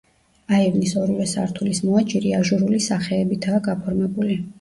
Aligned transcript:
აივნის 0.59 0.93
ორივე 1.01 1.27
სართულის 1.33 1.81
მოაჯირი 1.89 2.31
აჟურული 2.37 2.79
სახეებითაა 2.87 3.61
გაფორმებული. 3.69 4.39